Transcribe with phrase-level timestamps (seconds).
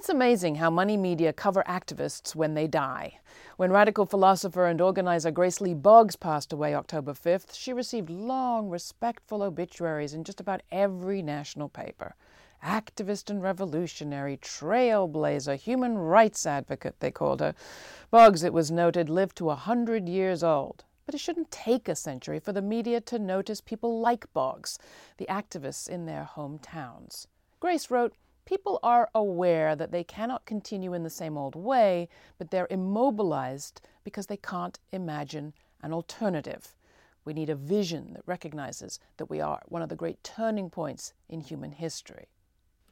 [0.00, 3.18] It's amazing how money media cover activists when they die.
[3.58, 8.70] When radical philosopher and organizer Grace Lee Boggs passed away October 5th, she received long,
[8.70, 12.14] respectful obituaries in just about every national paper.
[12.64, 17.54] Activist and revolutionary, trailblazer, human rights advocate, they called her.
[18.10, 20.82] Boggs, it was noted, lived to a hundred years old.
[21.04, 24.78] But it shouldn't take a century for the media to notice people like Boggs,
[25.18, 27.26] the activists in their hometowns.
[27.60, 28.14] Grace wrote,
[28.44, 32.08] People are aware that they cannot continue in the same old way,
[32.38, 36.74] but they're immobilized because they can't imagine an alternative.
[37.24, 41.12] We need a vision that recognizes that we are one of the great turning points
[41.28, 42.28] in human history.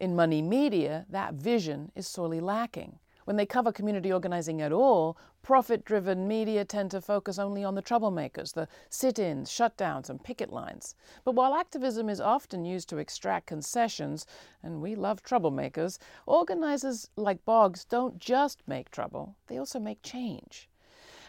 [0.00, 2.98] In money media, that vision is sorely lacking.
[3.24, 7.74] When they cover community organizing at all, profit driven media tend to focus only on
[7.74, 10.94] the troublemakers, the sit ins, shutdowns, and picket lines.
[11.24, 14.26] But while activism is often used to extract concessions,
[14.62, 20.68] and we love troublemakers, organizers like Boggs don't just make trouble, they also make change.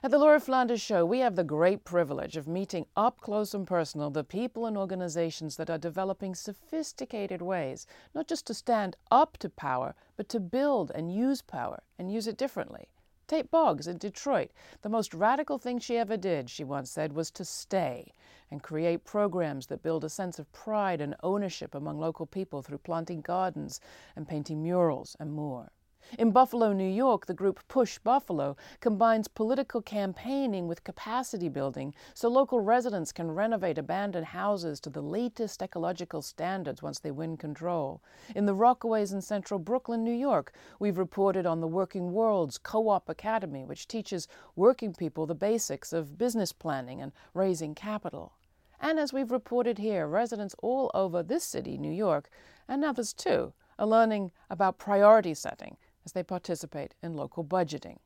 [0.06, 3.66] At the Laura Flanders Show, we have the great privilege of meeting up close and
[3.66, 9.36] personal the people and organizations that are developing sophisticated ways, not just to stand up
[9.38, 12.88] to power, but to build and use power and use it differently.
[13.26, 14.52] Tate Boggs in Detroit,
[14.84, 18.14] the most radical thing she ever did, she once said, was to stay
[18.52, 22.78] and create programs that build a sense of pride and ownership among local people through
[22.78, 23.82] planting gardens
[24.16, 25.72] and painting murals and more.
[26.18, 32.30] In Buffalo, New York, the group Push Buffalo combines political campaigning with capacity building so
[32.30, 38.02] local residents can renovate abandoned houses to the latest ecological standards once they win control.
[38.34, 42.88] In the Rockaways in central Brooklyn, New York, we've reported on the Working Worlds Co
[42.88, 48.34] op Academy, which teaches working people the basics of business planning and raising capital.
[48.80, 52.30] And as we've reported here, residents all over this city, New York,
[52.70, 57.98] and others too, are learning about priority setting as they participate in local budgeting.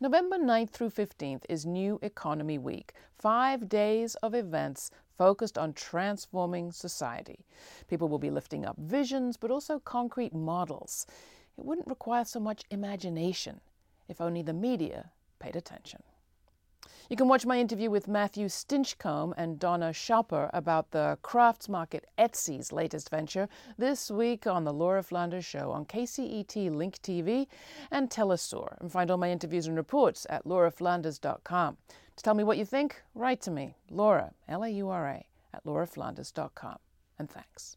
[0.00, 6.72] November 9th through 15th is New Economy Week, five days of events focused on transforming
[6.72, 7.44] society.
[7.88, 11.06] People will be lifting up visions, but also concrete models.
[11.58, 13.60] It wouldn't require so much imagination
[14.08, 16.02] if only the media paid attention.
[17.08, 22.06] You can watch my interview with Matthew Stinchcomb and Donna Schauper about the crafts market
[22.18, 27.46] Etsy's latest venture this week on The Laura Flanders Show on KCET Link TV
[27.90, 28.80] and Telesur.
[28.80, 31.76] And find all my interviews and reports at lauraflanders.com.
[32.16, 35.26] To tell me what you think, write to me, Laura, L A U R A,
[35.54, 36.78] at lauraflanders.com.
[37.18, 37.76] And thanks.